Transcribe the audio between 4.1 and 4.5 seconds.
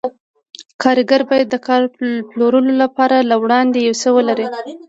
ولري